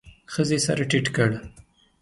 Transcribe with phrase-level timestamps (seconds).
[0.33, 1.29] ښځې سر ټيت کړ.